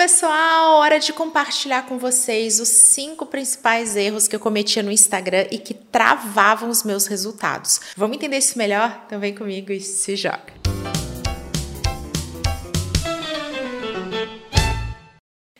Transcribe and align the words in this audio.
pessoal! 0.00 0.78
Hora 0.78 0.98
de 0.98 1.12
compartilhar 1.12 1.82
com 1.82 1.98
vocês 1.98 2.58
os 2.58 2.68
cinco 2.68 3.26
principais 3.26 3.96
erros 3.96 4.26
que 4.26 4.34
eu 4.34 4.40
cometia 4.40 4.82
no 4.82 4.90
Instagram 4.90 5.46
e 5.50 5.58
que 5.58 5.74
travavam 5.74 6.70
os 6.70 6.82
meus 6.82 7.06
resultados. 7.06 7.82
Vamos 7.98 8.16
entender 8.16 8.38
isso 8.38 8.56
melhor? 8.56 9.02
Então 9.06 9.20
vem 9.20 9.34
comigo 9.34 9.70
e 9.70 9.78
se 9.78 10.16
joga! 10.16 10.59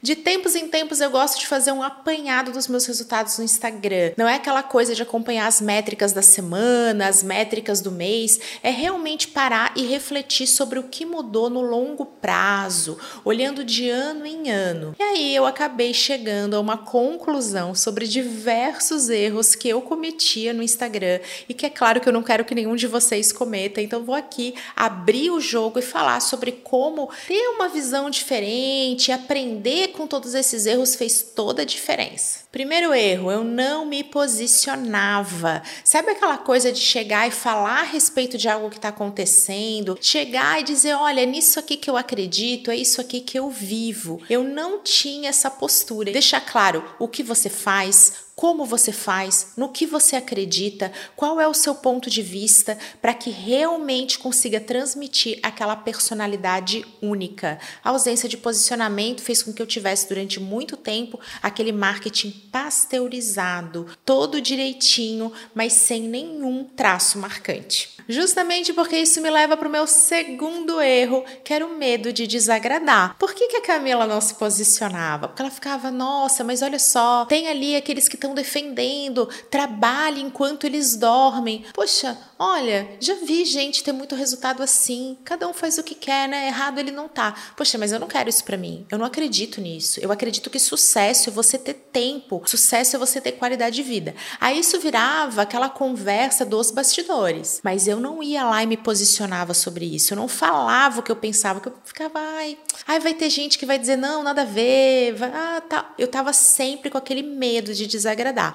De 0.03 0.17
tempos 0.17 0.55
em 0.55 0.67
tempos 0.67 1.03
eu 1.03 1.11
gosto 1.11 1.39
de 1.39 1.47
fazer 1.47 1.73
um 1.73 1.83
apanhado 1.83 2.53
dos 2.53 2.67
meus 2.67 2.87
resultados 2.87 3.37
no 3.37 3.45
Instagram. 3.45 4.13
Não 4.17 4.27
é 4.27 4.37
aquela 4.37 4.63
coisa 4.63 4.95
de 4.95 5.03
acompanhar 5.03 5.47
as 5.47 5.61
métricas 5.61 6.15
da 6.15 6.23
semana, 6.23 7.07
as 7.07 7.23
métricas 7.23 7.83
do 7.83 7.93
mês, 7.93 8.41
é 8.63 8.71
realmente 8.71 9.29
parar 9.29 9.75
e 9.77 9.85
refletir 9.85 10.47
sobre 10.47 10.79
o 10.79 10.85
que 10.85 11.05
mudou 11.05 11.51
no 11.51 11.61
longo 11.61 12.07
prazo, 12.07 12.99
olhando 13.27 13.63
de 13.63 13.91
ano 13.91 14.25
em 14.25 14.51
ano. 14.51 14.95
E 14.99 15.03
aí 15.03 15.37
eu 15.37 15.45
acabei 15.45 15.93
chegando 15.93 16.57
a 16.57 16.61
uma 16.61 16.79
conclusão 16.79 17.75
sobre 17.75 18.09
diversos 18.09 19.11
erros 19.11 19.55
que 19.55 19.69
eu 19.69 19.83
cometia 19.83 20.55
no 20.55 20.63
Instagram 20.63 21.21
e 21.47 21.53
que 21.53 21.67
é 21.67 21.71
claro 21.71 22.01
que 22.01 22.09
eu 22.09 22.13
não 22.13 22.23
quero 22.23 22.47
que 22.47 22.55
nenhum 22.55 22.75
de 22.75 22.87
vocês 22.87 23.33
cometa, 23.33 23.83
então 23.83 24.03
vou 24.03 24.15
aqui 24.15 24.55
abrir 24.75 25.31
o 25.31 25.41
jogo 25.41 25.79
e 25.79 25.83
falar 25.83 26.21
sobre 26.21 26.53
como 26.53 27.11
ter 27.29 27.49
uma 27.49 27.69
visão 27.69 28.09
diferente, 28.09 29.13
aprender 29.13 29.90
com 29.91 30.07
todos 30.07 30.35
esses 30.35 30.67
erros 30.67 30.95
fez 30.95 31.23
toda 31.23 31.63
a 31.63 31.65
diferença. 31.65 32.41
Primeiro 32.51 32.93
erro, 32.93 33.31
eu 33.31 33.45
não 33.45 33.87
me 33.87 34.03
posicionava. 34.03 35.63
Sabe 35.85 36.11
aquela 36.11 36.39
coisa 36.39 36.73
de 36.73 36.81
chegar 36.81 37.29
e 37.29 37.31
falar 37.31 37.81
a 37.81 37.85
respeito 37.85 38.37
de 38.37 38.49
algo 38.49 38.71
que 38.71 38.77
está 38.77 38.89
acontecendo? 38.89 39.99
Chegar 40.01 40.61
e 40.61 40.65
dizer: 40.65 40.95
olha, 40.95 41.21
é 41.21 41.27
nisso 41.27 41.59
aqui 41.59 41.77
que 41.77 41.89
eu 41.89 41.97
acredito, 41.97 42.71
é 42.71 42.77
isso 42.77 43.01
aqui 43.01 43.21
que 43.21 43.39
eu 43.39 43.51
vivo. 43.51 44.21
Eu 44.29 44.43
não 44.43 44.81
tinha 44.81 45.29
essa 45.29 45.51
postura. 45.51 46.13
Deixar 46.13 46.41
claro 46.41 46.85
o 46.99 47.07
que 47.07 47.23
você 47.23 47.49
faz, 47.49 48.13
como 48.41 48.65
você 48.65 48.91
faz, 48.91 49.53
no 49.55 49.69
que 49.69 49.85
você 49.85 50.17
acredita, 50.17 50.91
qual 51.15 51.39
é 51.39 51.47
o 51.47 51.53
seu 51.53 51.75
ponto 51.75 52.09
de 52.09 52.23
vista, 52.23 52.79
para 52.99 53.13
que 53.13 53.29
realmente 53.29 54.19
consiga 54.19 54.59
transmitir 54.59 55.39
aquela 55.43 55.77
personalidade 55.77 56.87
única. 57.03 57.59
A 57.85 57.91
ausência 57.91 58.31
de 58.31 58.39
posicionamento 58.39 59.21
fez 59.21 59.43
com 59.43 59.53
que 59.53 59.61
eu 59.61 59.67
tivesse 59.67 60.09
durante 60.09 60.41
muito 60.41 60.75
tempo 60.75 61.21
aquele 61.43 61.71
marketing 61.71 62.31
pasteurizado, 62.51 63.87
todo 64.07 64.41
direitinho, 64.41 65.31
mas 65.55 65.75
sem 65.75 66.01
nenhum 66.01 66.65
traço 66.65 67.19
marcante. 67.19 68.01
Justamente 68.11 68.73
porque 68.73 68.97
isso 68.97 69.21
me 69.21 69.31
leva 69.31 69.57
para 69.57 69.69
o 69.69 69.71
meu 69.71 69.87
segundo 69.87 70.81
erro, 70.81 71.25
que 71.45 71.55
era 71.55 71.65
o 71.65 71.77
medo 71.77 72.13
de 72.13 72.27
desagradar. 72.27 73.17
Por 73.17 73.33
que, 73.33 73.47
que 73.47 73.57
a 73.59 73.63
Camila 73.63 74.05
não 74.05 74.21
se 74.21 74.35
posicionava? 74.35 75.29
Porque 75.29 75.41
ela 75.41 75.51
ficava, 75.51 75.93
nossa, 75.93 76.43
mas 76.43 76.61
olha 76.61 76.79
só, 76.81 77.25
tem 77.27 77.47
ali 77.47 77.77
aqueles 77.77 78.09
que 78.09 78.17
estão 78.17 78.30
estão 78.31 78.35
defendendo, 78.35 79.29
trabalhe 79.51 80.21
enquanto 80.21 80.65
eles 80.65 80.97
dormem. 80.97 81.65
Poxa, 81.75 82.17
olha, 82.39 82.89
já 83.01 83.15
vi 83.15 83.45
gente 83.45 83.83
ter 83.83 83.93
muito 83.93 84.15
resultado 84.15 84.63
assim. 84.63 85.19
Cada 85.25 85.47
um 85.49 85.53
faz 85.53 85.79
o 85.79 85.83
que 85.83 85.95
quer, 85.95 86.29
né? 86.29 86.47
Errado 86.47 86.79
ele 86.79 86.91
não 86.91 87.09
tá. 87.09 87.35
Poxa, 87.57 87.77
mas 87.77 87.93
eu 87.93 88.01
não 88.01 88.09
quero 88.09 88.29
isso 88.29 88.45
para 88.45 88.57
mim. 88.57 88.87
Eu 88.91 88.99
não 88.99 89.07
acredito 89.07 89.61
nisso. 89.61 90.01
Eu 90.01 90.13
acredito 90.13 90.51
que 90.51 90.59
sucesso 90.59 91.31
é 91.31 91.33
você 91.33 91.59
ter 91.59 91.75
tempo, 91.75 92.43
sucesso 92.47 92.97
é 92.97 92.99
você 92.99 93.21
ter 93.21 93.33
qualidade 93.33 93.77
de 93.77 93.83
vida. 93.83 94.15
Aí 94.41 94.59
isso 94.59 94.79
virava 94.79 95.43
aquela 95.43 95.69
conversa 95.69 96.45
dos 96.45 96.71
bastidores. 96.71 97.61
Mas 97.63 97.87
eu 97.87 97.99
não 98.01 98.23
ia 98.23 98.45
lá 98.45 98.63
e 98.63 98.67
me 98.67 98.77
posicionava 98.77 99.55
sobre 99.55 99.85
isso. 99.85 100.13
Eu 100.13 100.17
não 100.17 100.29
falava 100.29 101.01
o 101.01 101.03
que 101.03 101.11
eu 101.11 101.17
pensava, 101.17 101.61
que 101.61 101.69
eu 101.69 101.75
ficava, 101.85 102.19
ai, 102.19 102.59
ai 102.87 103.01
vai 103.01 103.15
ter 103.15 103.31
gente 103.31 103.59
que 103.59 103.67
vai 103.67 103.79
dizer 103.79 103.97
não, 103.97 104.23
nada 104.23 104.43
a 104.43 104.45
ver. 104.45 105.15
Vai, 105.15 105.31
ah, 105.31 105.63
tá. 105.69 105.95
Eu 105.99 106.09
tava 106.09 106.33
sempre 106.33 106.91
com 106.91 106.99
aquele 106.99 107.23
medo 107.23 107.75
de 107.75 107.87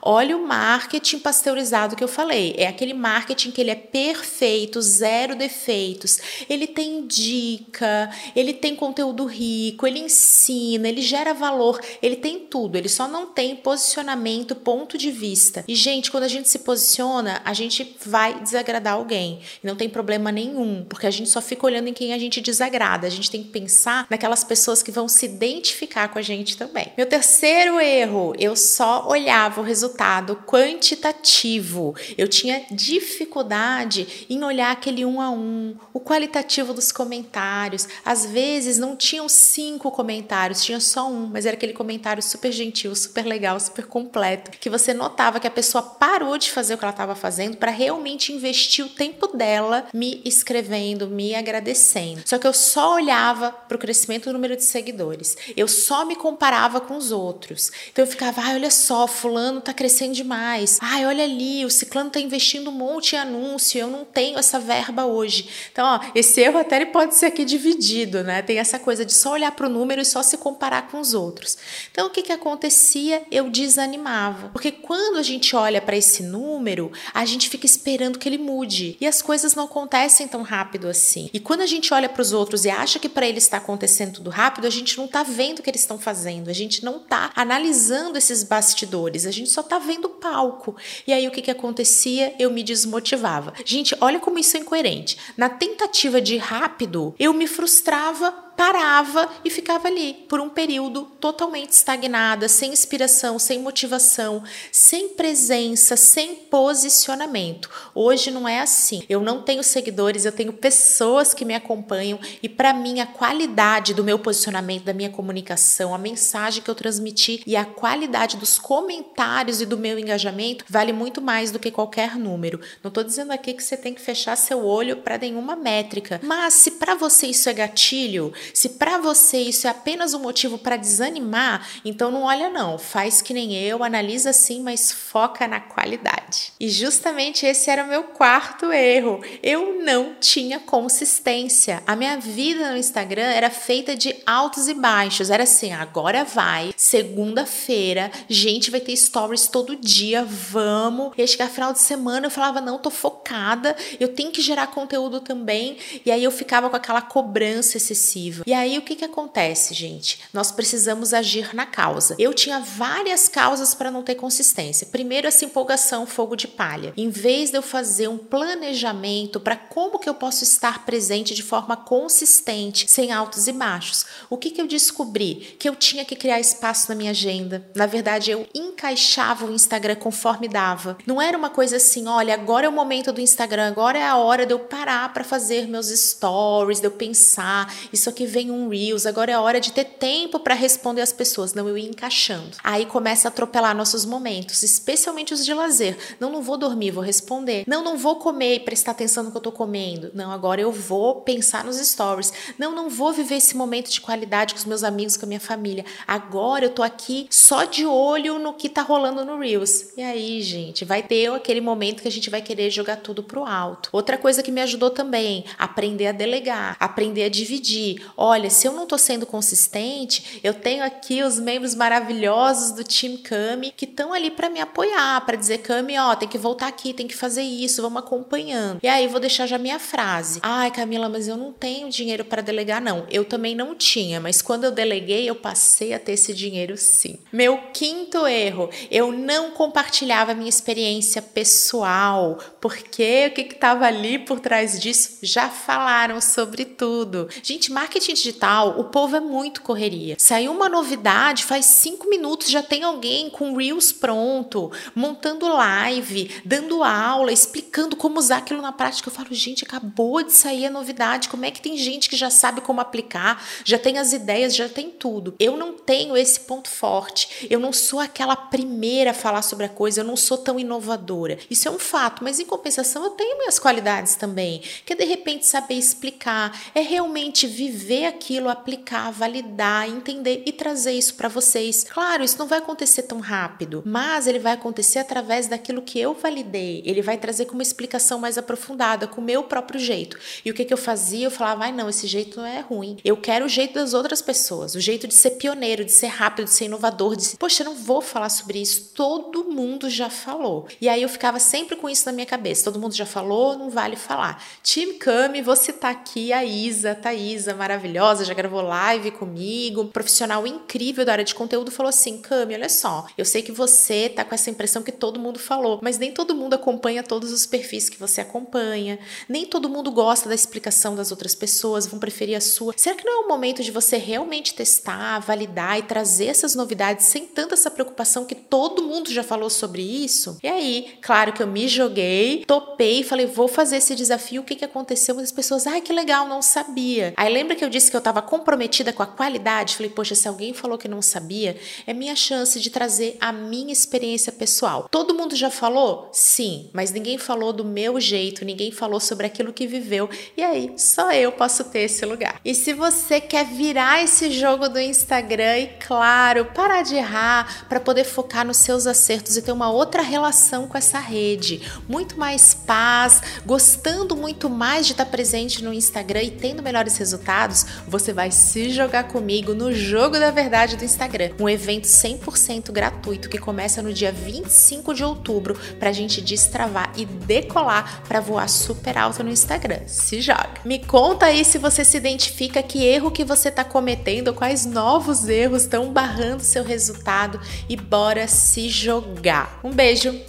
Olha 0.01 0.35
o 0.35 0.47
marketing 0.47 1.19
pasteurizado 1.19 1.95
que 1.95 2.03
eu 2.03 2.07
falei. 2.07 2.55
É 2.57 2.67
aquele 2.67 2.93
marketing 2.93 3.51
que 3.51 3.61
ele 3.61 3.71
é 3.71 3.75
perfeito, 3.75 4.81
zero 4.81 5.35
defeitos. 5.35 6.19
Ele 6.49 6.67
tem 6.67 7.05
dica, 7.05 8.09
ele 8.35 8.53
tem 8.53 8.75
conteúdo 8.75 9.25
rico, 9.25 9.85
ele 9.85 9.99
ensina, 9.99 10.87
ele 10.87 11.01
gera 11.01 11.33
valor, 11.33 11.79
ele 12.01 12.15
tem 12.15 12.39
tudo. 12.39 12.77
Ele 12.77 12.89
só 12.89 13.07
não 13.07 13.27
tem 13.27 13.55
posicionamento, 13.55 14.55
ponto 14.55 14.97
de 14.97 15.11
vista. 15.11 15.63
E 15.67 15.75
gente, 15.75 16.11
quando 16.11 16.23
a 16.23 16.27
gente 16.27 16.49
se 16.49 16.59
posiciona, 16.59 17.41
a 17.45 17.53
gente 17.53 17.95
vai 18.05 18.39
desagradar 18.41 18.93
alguém. 18.93 19.39
Não 19.63 19.75
tem 19.75 19.89
problema 19.89 20.31
nenhum, 20.31 20.85
porque 20.87 21.07
a 21.07 21.11
gente 21.11 21.29
só 21.29 21.41
fica 21.41 21.65
olhando 21.65 21.87
em 21.87 21.93
quem 21.93 22.13
a 22.13 22.17
gente 22.17 22.41
desagrada. 22.41 23.07
A 23.07 23.09
gente 23.09 23.31
tem 23.31 23.43
que 23.43 23.49
pensar 23.49 24.07
naquelas 24.09 24.43
pessoas 24.43 24.81
que 24.81 24.91
vão 24.91 25.07
se 25.07 25.25
identificar 25.25 26.09
com 26.09 26.19
a 26.19 26.21
gente 26.21 26.57
também. 26.57 26.91
Meu 26.97 27.05
terceiro 27.05 27.79
erro, 27.79 28.33
eu 28.37 28.55
só 28.55 29.07
olhava 29.07 29.44
o 29.57 29.61
resultado 29.61 30.35
quantitativo. 30.45 31.95
Eu 32.17 32.27
tinha 32.27 32.65
dificuldade 32.71 34.25
em 34.29 34.43
olhar 34.43 34.71
aquele 34.71 35.05
um 35.05 35.21
a 35.21 35.29
um, 35.29 35.75
o 35.93 35.99
qualitativo 35.99 36.73
dos 36.73 36.91
comentários. 36.91 37.87
Às 38.03 38.25
vezes 38.25 38.77
não 38.77 38.95
tinham 38.95 39.27
cinco 39.29 39.91
comentários, 39.91 40.63
tinha 40.63 40.79
só 40.79 41.09
um, 41.09 41.27
mas 41.27 41.45
era 41.45 41.55
aquele 41.55 41.73
comentário 41.73 42.21
super 42.21 42.51
gentil, 42.51 42.95
super 42.95 43.25
legal, 43.25 43.59
super 43.59 43.85
completo, 43.85 44.51
que 44.51 44.69
você 44.69 44.93
notava 44.93 45.39
que 45.39 45.47
a 45.47 45.51
pessoa 45.51 45.81
parou 45.81 46.37
de 46.37 46.51
fazer 46.51 46.73
o 46.73 46.77
que 46.77 46.83
ela 46.83 46.91
estava 46.91 47.15
fazendo 47.15 47.57
para 47.57 47.71
realmente 47.71 48.33
investir 48.33 48.85
o 48.85 48.89
tempo 48.89 49.27
dela 49.27 49.85
me 49.93 50.21
escrevendo, 50.25 51.07
me 51.07 51.35
agradecendo. 51.35 52.21
Só 52.25 52.37
que 52.37 52.47
eu 52.47 52.53
só 52.53 52.95
olhava 52.95 53.51
para 53.51 53.75
o 53.75 53.79
crescimento 53.79 54.25
do 54.25 54.33
número 54.33 54.55
de 54.55 54.63
seguidores. 54.63 55.37
Eu 55.55 55.67
só 55.67 56.05
me 56.05 56.15
comparava 56.15 56.79
com 56.79 56.97
os 56.97 57.11
outros. 57.11 57.71
Então 57.91 58.03
eu 58.03 58.09
ficava, 58.09 58.41
ah, 58.41 58.53
olha 58.53 58.71
só, 58.71 59.07
fulano 59.07 59.34
fulano 59.35 59.59
tá 59.59 59.73
crescendo 59.73 60.13
demais. 60.13 60.79
Ai, 60.81 61.05
olha 61.05 61.25
ali, 61.25 61.65
o 61.65 61.69
ciclano 61.69 62.09
tá 62.09 62.21
investindo 62.21 62.69
um 62.69 62.73
monte 62.73 63.17
em 63.17 63.19
anúncio, 63.19 63.77
eu 63.77 63.87
não 63.89 64.05
tenho 64.05 64.39
essa 64.39 64.57
verba 64.57 65.05
hoje. 65.05 65.49
Então, 65.73 65.85
ó, 65.85 65.99
esse 66.15 66.39
erro 66.39 66.57
até 66.57 66.77
ele 66.77 66.85
pode 66.85 67.15
ser 67.15 67.25
aqui 67.25 67.43
dividido, 67.43 68.23
né? 68.23 68.41
Tem 68.41 68.59
essa 68.59 68.79
coisa 68.79 69.03
de 69.03 69.13
só 69.13 69.33
olhar 69.33 69.51
para 69.51 69.67
o 69.67 69.69
número 69.69 70.01
e 70.01 70.05
só 70.05 70.23
se 70.23 70.37
comparar 70.37 70.87
com 70.87 71.01
os 71.01 71.13
outros. 71.13 71.57
Então, 71.91 72.07
o 72.07 72.09
que 72.09 72.21
que 72.21 72.31
acontecia? 72.31 73.23
Eu 73.29 73.49
desanimava. 73.49 74.49
Porque 74.53 74.71
quando 74.71 75.17
a 75.17 75.23
gente 75.23 75.53
olha 75.53 75.81
para 75.81 75.97
esse 75.97 76.23
número, 76.23 76.89
a 77.13 77.25
gente 77.25 77.49
fica 77.49 77.65
esperando 77.65 78.17
que 78.17 78.29
ele 78.29 78.37
mude. 78.37 78.95
E 79.01 79.05
as 79.05 79.21
coisas 79.21 79.53
não 79.53 79.65
acontecem 79.65 80.29
tão 80.29 80.43
rápido 80.43 80.87
assim. 80.87 81.29
E 81.33 81.41
quando 81.41 81.59
a 81.59 81.65
gente 81.65 81.93
olha 81.93 82.07
para 82.07 82.21
os 82.21 82.31
outros 82.31 82.63
e 82.63 82.69
acha 82.69 82.99
que 82.99 83.09
para 83.09 83.27
eles 83.27 83.43
está 83.43 83.57
acontecendo 83.57 84.13
tudo 84.13 84.29
rápido, 84.29 84.65
a 84.65 84.69
gente 84.69 84.97
não 84.97 85.09
tá 85.09 85.23
vendo 85.23 85.59
o 85.59 85.61
que 85.61 85.69
eles 85.69 85.81
estão 85.81 85.99
fazendo. 85.99 86.49
A 86.49 86.53
gente 86.53 86.85
não 86.85 86.99
tá 86.99 87.31
analisando 87.35 88.17
esses 88.17 88.41
bastidores. 88.41 89.24
A 89.25 89.31
gente 89.31 89.49
só 89.49 89.63
tá 89.63 89.79
vendo 89.79 90.09
palco. 90.09 90.75
E 91.05 91.13
aí 91.13 91.27
o 91.27 91.31
que 91.31 91.41
que 91.41 91.51
acontecia? 91.51 92.33
Eu 92.39 92.51
me 92.51 92.63
desmotivava. 92.63 93.53
Gente, 93.65 93.95
olha 93.99 94.19
como 94.19 94.39
isso 94.39 94.57
é 94.57 94.59
incoerente. 94.59 95.17
Na 95.35 95.49
tentativa 95.49 96.21
de 96.21 96.37
rápido, 96.37 97.13
eu 97.19 97.33
me 97.33 97.47
frustrava 97.47 98.44
parava 98.55 99.29
e 99.43 99.49
ficava 99.49 99.87
ali 99.87 100.13
por 100.27 100.39
um 100.39 100.49
período 100.49 101.03
totalmente 101.19 101.71
estagnada, 101.71 102.47
sem 102.47 102.71
inspiração, 102.71 103.37
sem 103.37 103.59
motivação, 103.59 104.43
sem 104.71 105.09
presença, 105.09 105.95
sem 105.95 106.35
posicionamento. 106.35 107.69
Hoje 107.93 108.31
não 108.31 108.47
é 108.47 108.59
assim. 108.59 109.03
Eu 109.09 109.21
não 109.21 109.41
tenho 109.41 109.63
seguidores, 109.63 110.25
eu 110.25 110.31
tenho 110.31 110.53
pessoas 110.53 111.33
que 111.33 111.45
me 111.45 111.53
acompanham 111.53 112.19
e 112.41 112.49
para 112.49 112.73
mim 112.73 112.99
a 112.99 113.05
qualidade 113.05 113.93
do 113.93 114.03
meu 114.03 114.19
posicionamento, 114.19 114.83
da 114.83 114.93
minha 114.93 115.09
comunicação, 115.09 115.93
a 115.93 115.97
mensagem 115.97 116.61
que 116.61 116.69
eu 116.69 116.75
transmiti 116.75 117.43
e 117.45 117.55
a 117.55 117.65
qualidade 117.65 118.37
dos 118.37 118.57
comentários 118.57 119.61
e 119.61 119.65
do 119.65 119.77
meu 119.77 119.99
engajamento 119.99 120.65
vale 120.69 120.93
muito 120.93 121.21
mais 121.21 121.51
do 121.51 121.59
que 121.59 121.71
qualquer 121.71 122.15
número. 122.15 122.59
Não 122.83 122.89
estou 122.89 123.03
dizendo 123.03 123.31
aqui 123.31 123.53
que 123.53 123.63
você 123.63 123.77
tem 123.77 123.93
que 123.93 124.01
fechar 124.01 124.35
seu 124.35 124.65
olho 124.65 124.97
para 124.97 125.17
nenhuma 125.17 125.55
métrica, 125.55 126.19
mas 126.23 126.53
se 126.53 126.71
para 126.71 126.95
você 126.95 127.27
isso 127.27 127.49
é 127.49 127.53
gatilho, 127.53 128.33
se 128.53 128.69
para 128.69 128.97
você 128.97 129.37
isso 129.37 129.67
é 129.67 129.69
apenas 129.69 130.13
um 130.13 130.19
motivo 130.19 130.57
para 130.57 130.77
desanimar, 130.77 131.67
então 131.83 132.11
não 132.11 132.23
olha 132.23 132.49
não, 132.49 132.77
faz 132.77 133.21
que 133.21 133.33
nem 133.33 133.55
eu, 133.55 133.83
analisa 133.83 134.33
sim, 134.33 134.61
mas 134.61 134.91
foca 134.91 135.47
na 135.47 135.59
qualidade. 135.59 136.53
E 136.59 136.69
justamente 136.69 137.45
esse 137.45 137.69
era 137.69 137.83
o 137.83 137.87
meu 137.87 138.03
quarto 138.03 138.71
erro. 138.71 139.21
Eu 139.41 139.81
não 139.83 140.15
tinha 140.19 140.59
consistência. 140.59 141.81
A 141.85 141.95
minha 141.95 142.17
vida 142.17 142.71
no 142.71 142.77
Instagram 142.77 143.23
era 143.23 143.49
feita 143.49 143.95
de 143.95 144.15
altos 144.25 144.67
e 144.67 144.73
baixos. 144.73 145.29
Era 145.29 145.43
assim, 145.43 145.73
agora 145.73 146.23
vai, 146.23 146.73
segunda-feira, 146.75 148.11
gente 148.27 148.71
vai 148.71 148.79
ter 148.79 148.95
stories 148.95 149.47
todo 149.47 149.75
dia, 149.75 150.23
vamos. 150.23 151.13
Aí 151.17 151.27
chegar 151.27 151.49
final 151.49 151.73
de 151.73 151.79
semana 151.79 152.27
eu 152.27 152.31
falava, 152.31 152.61
não, 152.61 152.77
tô 152.77 152.89
focada, 152.89 153.75
eu 153.99 154.09
tenho 154.09 154.31
que 154.31 154.41
gerar 154.41 154.67
conteúdo 154.67 155.19
também, 155.19 155.77
e 156.05 156.11
aí 156.11 156.23
eu 156.23 156.31
ficava 156.31 156.69
com 156.69 156.75
aquela 156.75 157.01
cobrança 157.01 157.77
excessiva. 157.77 158.34
E 158.45 158.53
aí 158.53 158.77
o 158.77 158.81
que 158.81 158.95
que 158.95 159.05
acontece, 159.05 159.73
gente? 159.73 160.19
Nós 160.33 160.51
precisamos 160.51 161.13
agir 161.13 161.53
na 161.53 161.65
causa. 161.65 162.15
Eu 162.19 162.33
tinha 162.33 162.59
várias 162.59 163.27
causas 163.27 163.73
para 163.73 163.91
não 163.91 164.03
ter 164.03 164.15
consistência. 164.15 164.87
Primeiro, 164.87 165.27
essa 165.27 165.45
empolgação, 165.45 166.05
fogo 166.05 166.35
de 166.35 166.47
palha. 166.47 166.93
Em 166.97 167.09
vez 167.09 167.51
de 167.51 167.57
eu 167.57 167.61
fazer 167.61 168.07
um 168.07 168.17
planejamento 168.17 169.39
para 169.39 169.55
como 169.55 169.99
que 169.99 170.09
eu 170.09 170.13
posso 170.13 170.43
estar 170.43 170.85
presente 170.85 171.33
de 171.33 171.43
forma 171.43 171.77
consistente, 171.77 172.89
sem 172.89 173.11
altos 173.11 173.47
e 173.47 173.51
baixos, 173.51 174.05
o 174.29 174.37
que 174.37 174.49
que 174.49 174.61
eu 174.61 174.67
descobri? 174.67 175.55
Que 175.59 175.69
eu 175.69 175.75
tinha 175.75 176.05
que 176.05 176.15
criar 176.15 176.39
espaço 176.39 176.89
na 176.89 176.95
minha 176.95 177.11
agenda. 177.11 177.69
Na 177.75 177.85
verdade, 177.85 178.31
eu 178.31 178.47
encaixava 178.53 179.45
o 179.45 179.53
Instagram 179.53 179.95
conforme 179.95 180.47
dava. 180.47 180.97
Não 181.05 181.21
era 181.21 181.37
uma 181.37 181.49
coisa 181.49 181.77
assim, 181.77 182.07
olha, 182.07 182.33
agora 182.33 182.65
é 182.65 182.69
o 182.69 182.71
momento 182.71 183.11
do 183.11 183.21
Instagram, 183.21 183.67
agora 183.67 183.99
é 183.99 184.05
a 184.05 184.17
hora 184.17 184.45
de 184.45 184.53
eu 184.53 184.59
parar 184.59 185.13
para 185.13 185.23
fazer 185.23 185.67
meus 185.67 185.87
stories, 185.87 186.79
de 186.79 186.87
eu 186.87 186.91
pensar, 186.91 187.73
isso 187.91 188.09
aqui 188.09 188.24
vem 188.25 188.51
um 188.51 188.69
Reels, 188.69 189.05
agora 189.05 189.31
é 189.31 189.37
hora 189.37 189.59
de 189.59 189.71
ter 189.71 189.85
tempo 189.85 190.39
para 190.39 190.53
responder 190.53 191.01
as 191.01 191.13
pessoas. 191.13 191.53
Não, 191.53 191.67
eu 191.67 191.77
ia 191.77 191.89
encaixando. 191.89 192.57
Aí 192.63 192.85
começa 192.85 193.27
a 193.27 193.29
atropelar 193.29 193.75
nossos 193.75 194.05
momentos, 194.05 194.63
especialmente 194.63 195.33
os 195.33 195.45
de 195.45 195.53
lazer. 195.53 195.97
Não, 196.19 196.31
não 196.31 196.41
vou 196.41 196.57
dormir, 196.57 196.91
vou 196.91 197.03
responder. 197.03 197.63
Não, 197.67 197.83
não 197.83 197.97
vou 197.97 198.17
comer 198.17 198.55
e 198.55 198.59
prestar 198.59 198.91
atenção 198.91 199.23
no 199.23 199.31
que 199.31 199.37
eu 199.37 199.41
tô 199.41 199.51
comendo. 199.51 200.11
Não, 200.13 200.31
agora 200.31 200.61
eu 200.61 200.71
vou 200.71 201.21
pensar 201.21 201.63
nos 201.63 201.77
stories. 201.77 202.33
Não, 202.57 202.73
não 202.73 202.89
vou 202.89 203.13
viver 203.13 203.35
esse 203.35 203.55
momento 203.55 203.89
de 203.89 204.01
qualidade 204.01 204.53
com 204.53 204.59
os 204.59 204.65
meus 204.65 204.83
amigos, 204.83 205.17
com 205.17 205.25
a 205.25 205.27
minha 205.27 205.39
família. 205.39 205.85
Agora 206.07 206.65
eu 206.65 206.69
tô 206.69 206.83
aqui 206.83 207.27
só 207.29 207.63
de 207.63 207.85
olho 207.85 208.39
no 208.39 208.53
que 208.53 208.69
tá 208.69 208.81
rolando 208.81 209.25
no 209.25 209.39
Reels. 209.39 209.93
E 209.97 210.01
aí, 210.01 210.41
gente, 210.41 210.85
vai 210.85 211.03
ter 211.03 211.31
aquele 211.31 211.61
momento 211.61 212.01
que 212.01 212.07
a 212.07 212.11
gente 212.11 212.29
vai 212.29 212.41
querer 212.41 212.69
jogar 212.69 212.97
tudo 212.97 213.23
pro 213.23 213.45
alto. 213.45 213.89
Outra 213.91 214.17
coisa 214.17 214.43
que 214.43 214.51
me 214.51 214.61
ajudou 214.61 214.89
também, 214.89 215.45
aprender 215.57 216.07
a 216.07 216.11
delegar, 216.11 216.75
aprender 216.79 217.23
a 217.23 217.29
dividir. 217.29 218.05
Olha, 218.17 218.49
se 218.49 218.67
eu 218.67 218.71
não 218.71 218.85
tô 218.85 218.97
sendo 218.97 219.25
consistente, 219.25 220.39
eu 220.43 220.53
tenho 220.53 220.83
aqui 220.83 221.21
os 221.23 221.39
membros 221.39 221.75
maravilhosos 221.75 222.71
do 222.71 222.83
Team 222.83 223.17
Cami 223.17 223.73
que 223.75 223.85
estão 223.85 224.13
ali 224.13 224.31
para 224.31 224.49
me 224.49 224.59
apoiar, 224.59 225.25
para 225.25 225.35
dizer 225.35 225.59
Cami, 225.59 225.97
ó, 225.97 226.15
tem 226.15 226.27
que 226.27 226.37
voltar 226.37 226.67
aqui, 226.67 226.93
tem 226.93 227.07
que 227.07 227.15
fazer 227.15 227.41
isso, 227.41 227.81
vamos 227.81 227.99
acompanhando. 227.99 228.79
E 228.81 228.87
aí 228.87 229.07
vou 229.07 229.19
deixar 229.19 229.47
já 229.47 229.57
minha 229.57 229.79
frase. 229.79 230.39
Ai, 230.41 230.71
Camila, 230.71 231.09
mas 231.09 231.27
eu 231.27 231.35
não 231.35 231.51
tenho 231.51 231.89
dinheiro 231.89 232.23
para 232.23 232.41
delegar 232.41 232.81
não. 232.81 233.05
Eu 233.09 233.25
também 233.25 233.55
não 233.55 233.75
tinha, 233.75 234.19
mas 234.19 234.41
quando 234.41 234.63
eu 234.63 234.71
deleguei, 234.71 235.29
eu 235.29 235.35
passei 235.35 235.93
a 235.93 235.99
ter 235.99 236.13
esse 236.13 236.33
dinheiro 236.33 236.77
sim. 236.77 237.19
Meu 237.31 237.57
quinto 237.73 238.25
erro, 238.27 238.69
eu 238.89 239.11
não 239.11 239.51
compartilhava 239.51 240.33
minha 240.33 240.49
experiência 240.49 241.21
pessoal, 241.21 242.37
porque 242.61 243.27
o 243.27 243.33
que 243.33 243.41
estava 243.41 243.85
ali 243.85 244.19
por 244.19 244.39
trás 244.39 244.79
disso 244.79 245.19
já 245.21 245.49
falaram 245.49 246.21
sobre 246.21 246.65
tudo. 246.65 247.27
Gente, 247.43 247.71
marketing 247.71 248.04
digital, 248.13 248.79
o 248.79 248.85
povo 248.85 249.15
é 249.15 249.19
muito 249.19 249.61
correria. 249.61 250.15
Saiu 250.19 250.51
uma 250.51 250.69
novidade, 250.69 251.43
faz 251.43 251.65
cinco 251.65 252.09
minutos 252.09 252.49
já 252.49 252.61
tem 252.61 252.83
alguém 252.83 253.29
com 253.29 253.55
Reels 253.55 253.91
pronto, 253.91 254.71
montando 254.93 255.47
live, 255.47 256.31
dando 256.43 256.83
aula, 256.83 257.31
explicando 257.31 257.95
como 257.95 258.19
usar 258.19 258.37
aquilo 258.37 258.61
na 258.61 258.71
prática. 258.71 259.09
Eu 259.09 259.13
falo, 259.13 259.33
gente, 259.33 259.63
acabou 259.63 260.23
de 260.23 260.31
sair 260.31 260.65
a 260.65 260.69
novidade, 260.69 261.29
como 261.29 261.45
é 261.45 261.51
que 261.51 261.61
tem 261.61 261.77
gente 261.77 262.09
que 262.09 262.15
já 262.15 262.29
sabe 262.29 262.61
como 262.61 262.81
aplicar, 262.81 263.43
já 263.63 263.77
tem 263.77 263.97
as 263.97 264.13
ideias, 264.13 264.55
já 264.55 264.67
tem 264.69 264.89
tudo. 264.89 265.35
Eu 265.39 265.57
não 265.57 265.73
tenho 265.73 266.15
esse 266.17 266.39
ponto 266.41 266.69
forte, 266.69 267.47
eu 267.49 267.59
não 267.59 267.73
sou 267.73 267.99
aquela 267.99 268.35
primeira 268.35 269.11
a 269.11 269.13
falar 269.13 269.41
sobre 269.41 269.65
a 269.65 269.69
coisa, 269.69 270.01
eu 270.01 270.05
não 270.05 270.17
sou 270.17 270.37
tão 270.37 270.59
inovadora. 270.59 271.37
Isso 271.49 271.67
é 271.67 271.71
um 271.71 271.79
fato, 271.79 272.23
mas 272.23 272.39
em 272.39 272.45
compensação 272.45 273.03
eu 273.03 273.11
tenho 273.11 273.37
minhas 273.37 273.59
qualidades 273.59 274.15
também, 274.15 274.61
que 274.85 274.93
é 274.93 274.95
de 274.95 275.05
repente 275.05 275.45
saber 275.45 275.75
explicar, 275.75 276.57
é 276.73 276.81
realmente 276.81 277.47
viver 277.47 277.94
aquilo, 278.03 278.49
aplicar, 278.49 279.11
validar, 279.11 279.87
entender 279.87 280.43
e 280.45 280.51
trazer 280.51 280.91
isso 280.91 281.13
para 281.15 281.29
vocês. 281.29 281.85
Claro, 281.87 282.23
isso 282.23 282.37
não 282.37 282.47
vai 282.47 282.59
acontecer 282.59 283.03
tão 283.03 283.19
rápido, 283.19 283.81
mas 283.85 284.27
ele 284.27 284.39
vai 284.39 284.53
acontecer 284.53 284.99
através 284.99 285.47
daquilo 285.47 285.81
que 285.81 285.99
eu 285.99 286.13
validei. 286.13 286.81
Ele 286.85 287.01
vai 287.01 287.17
trazer 287.17 287.45
com 287.45 287.53
uma 287.53 287.63
explicação 287.63 288.19
mais 288.19 288.37
aprofundada, 288.37 289.07
com 289.07 289.21
o 289.21 289.23
meu 289.23 289.43
próprio 289.43 289.79
jeito. 289.79 290.17
E 290.43 290.51
o 290.51 290.53
que, 290.53 290.65
que 290.65 290.73
eu 290.73 290.77
fazia? 290.77 291.27
Eu 291.27 291.31
falava, 291.31 291.63
ai 291.63 291.71
não, 291.71 291.87
esse 291.89 292.07
jeito 292.07 292.39
não 292.39 292.45
é 292.45 292.59
ruim. 292.59 292.97
Eu 293.05 293.15
quero 293.15 293.45
o 293.45 293.49
jeito 293.49 293.75
das 293.75 293.93
outras 293.93 294.21
pessoas, 294.21 294.75
o 294.75 294.79
jeito 294.79 295.07
de 295.07 295.13
ser 295.13 295.31
pioneiro, 295.31 295.85
de 295.85 295.91
ser 295.91 296.07
rápido, 296.07 296.45
de 296.45 296.51
ser 296.51 296.65
inovador, 296.65 297.15
de 297.15 297.23
ser, 297.23 297.37
poxa, 297.37 297.63
eu 297.63 297.67
não 297.67 297.75
vou 297.75 298.01
falar 298.01 298.29
sobre 298.29 298.59
isso. 298.59 298.91
Todo 298.93 299.45
mundo 299.45 299.89
já 299.89 300.09
falou. 300.09 300.67
E 300.81 300.89
aí 300.89 301.01
eu 301.03 301.09
ficava 301.09 301.39
sempre 301.39 301.75
com 301.75 301.89
isso 301.89 302.05
na 302.05 302.11
minha 302.11 302.25
cabeça. 302.25 302.63
Todo 302.63 302.79
mundo 302.79 302.95
já 302.95 303.05
falou, 303.05 303.57
não 303.57 303.69
vale 303.69 303.95
falar. 303.95 304.43
Time 304.63 304.93
Cami, 304.93 305.41
vou 305.41 305.55
citar 305.55 305.91
aqui 305.91 306.33
a 306.33 306.43
Isa, 306.43 306.91
a 306.91 306.95
Thaisa, 306.95 307.53
maravilhosa, 307.53 307.84
já 308.23 308.33
gravou 308.33 308.61
live 308.61 309.11
comigo, 309.11 309.85
profissional 309.85 310.45
incrível 310.45 311.05
da 311.05 311.13
área 311.13 311.23
de 311.23 311.35
conteúdo, 311.35 311.71
falou 311.71 311.89
assim: 311.89 312.17
Cami, 312.17 312.53
olha 312.53 312.69
só, 312.69 313.05
eu 313.17 313.25
sei 313.25 313.41
que 313.41 313.51
você 313.51 314.09
tá 314.09 314.23
com 314.23 314.33
essa 314.33 314.49
impressão 314.49 314.83
que 314.83 314.91
todo 314.91 315.19
mundo 315.19 315.39
falou, 315.39 315.79
mas 315.81 315.97
nem 315.97 316.11
todo 316.11 316.35
mundo 316.35 316.53
acompanha 316.53 317.03
todos 317.03 317.31
os 317.31 317.45
perfis 317.45 317.89
que 317.89 317.99
você 317.99 318.21
acompanha, 318.21 318.99
nem 319.27 319.45
todo 319.45 319.69
mundo 319.69 319.91
gosta 319.91 320.29
da 320.29 320.35
explicação 320.35 320.95
das 320.95 321.11
outras 321.11 321.35
pessoas, 321.35 321.87
vão 321.87 321.99
preferir 321.99 322.35
a 322.35 322.41
sua. 322.41 322.73
Será 322.77 322.95
que 322.95 323.05
não 323.05 323.21
é 323.21 323.25
o 323.25 323.27
momento 323.27 323.63
de 323.63 323.71
você 323.71 323.97
realmente 323.97 324.53
testar, 324.53 325.19
validar 325.19 325.79
e 325.79 325.83
trazer 325.83 326.27
essas 326.27 326.55
novidades 326.55 327.05
sem 327.05 327.25
tanta 327.25 327.53
essa 327.53 327.71
preocupação 327.71 328.25
que 328.25 328.35
todo 328.35 328.83
mundo 328.83 329.11
já 329.11 329.23
falou 329.23 329.49
sobre 329.49 329.81
isso? 329.81 330.37
E 330.43 330.47
aí, 330.47 330.97
claro 331.01 331.33
que 331.33 331.41
eu 331.41 331.47
me 331.47 331.67
joguei, 331.67 332.43
topei, 332.45 333.03
falei, 333.03 333.25
vou 333.25 333.47
fazer 333.47 333.77
esse 333.77 333.95
desafio. 333.95 334.41
O 334.41 334.45
que, 334.45 334.55
que 334.55 334.65
aconteceu? 334.65 335.19
As 335.19 335.31
pessoas, 335.31 335.67
ai, 335.67 335.81
que 335.81 335.93
legal, 335.93 336.27
não 336.27 336.41
sabia. 336.41 337.13
Aí 337.17 337.31
lembra 337.31 337.55
que 337.55 337.63
eu 337.63 337.69
disse 337.75 337.91
que 337.91 337.95
eu 337.97 337.99
estava 337.99 338.21
comprometida 338.21 338.93
com 338.93 339.03
a 339.03 339.05
qualidade? 339.05 339.75
Falei, 339.75 339.89
poxa, 339.89 340.15
se 340.15 340.27
alguém 340.27 340.53
falou 340.53 340.77
que 340.77 340.87
não 340.87 341.01
sabia, 341.01 341.57
é 341.85 341.93
minha 341.93 342.15
chance 342.15 342.59
de 342.59 342.69
trazer 342.69 343.17
a 343.19 343.33
minha 343.33 343.73
experiência 343.73 344.31
pessoal. 344.31 344.87
Todo 344.89 345.13
mundo 345.13 345.35
já 345.35 345.51
falou? 345.51 346.09
Sim, 346.13 346.69
mas 346.71 346.91
ninguém 346.91 347.17
falou 347.17 347.51
do 347.51 347.65
meu 347.65 347.99
jeito, 347.99 348.45
ninguém 348.45 348.71
falou 348.71 348.99
sobre 348.99 349.27
aquilo 349.27 349.51
que 349.51 349.67
viveu. 349.67 350.09
E 350.37 350.43
aí, 350.43 350.73
só 350.77 351.11
eu 351.11 351.33
posso 351.33 351.65
ter 351.65 351.81
esse 351.81 352.05
lugar. 352.05 352.39
E 352.45 352.55
se 352.55 352.71
você 352.71 353.19
quer 353.19 353.45
virar 353.45 354.01
esse 354.01 354.31
jogo 354.31 354.69
do 354.69 354.79
Instagram 354.79 355.59
e, 355.59 355.67
claro, 355.85 356.45
parar 356.45 356.81
de 356.81 356.95
errar 356.95 357.65
para 357.67 357.79
poder 357.79 358.05
focar 358.05 358.45
nos 358.45 358.57
seus 358.57 358.87
acertos 358.87 359.35
e 359.35 359.41
ter 359.41 359.51
uma 359.51 359.69
outra 359.69 360.01
relação 360.01 360.67
com 360.67 360.77
essa 360.77 360.99
rede, 360.99 361.61
muito 361.89 362.17
mais 362.17 362.53
paz, 362.53 363.21
gostando 363.45 364.15
muito 364.15 364.49
mais 364.49 364.85
de 364.85 364.93
estar 364.93 365.05
presente 365.05 365.63
no 365.63 365.73
Instagram 365.73 366.23
e 366.23 366.31
tendo 366.31 366.63
melhores 366.63 366.97
resultados, 366.97 367.54
você 367.87 368.11
vai 368.11 368.31
se 368.31 368.69
jogar 368.69 369.05
comigo 369.05 369.53
no 369.53 369.71
Jogo 369.71 370.19
da 370.19 370.31
Verdade 370.31 370.75
do 370.75 370.83
Instagram, 370.83 371.31
um 371.39 371.47
evento 371.47 371.85
100% 371.85 372.71
gratuito 372.71 373.29
que 373.29 373.37
começa 373.37 373.81
no 373.81 373.93
dia 373.93 374.11
25 374.11 374.93
de 374.93 375.03
outubro 375.03 375.55
para 375.79 375.89
a 375.89 375.93
gente 375.93 376.21
destravar 376.21 376.91
e 376.97 377.05
decolar 377.05 378.03
para 378.07 378.19
voar 378.19 378.49
super 378.49 378.97
alto 378.97 379.23
no 379.23 379.29
Instagram. 379.29 379.81
Se 379.87 380.21
joga! 380.21 380.61
Me 380.65 380.79
conta 380.79 381.27
aí 381.27 381.45
se 381.45 381.57
você 381.57 381.85
se 381.85 381.97
identifica 381.97 382.63
que 382.63 382.83
erro 382.83 383.11
que 383.11 383.23
você 383.23 383.49
está 383.49 383.63
cometendo, 383.63 384.33
quais 384.33 384.65
novos 384.65 385.29
erros 385.29 385.63
estão 385.63 385.93
barrando 385.93 386.41
seu 386.41 386.63
resultado 386.63 387.39
e 387.69 387.75
bora 387.75 388.27
se 388.27 388.69
jogar. 388.69 389.59
Um 389.63 389.71
beijo, 389.71 390.19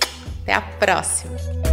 até 0.42 0.54
a 0.54 0.60
próxima! 0.60 1.65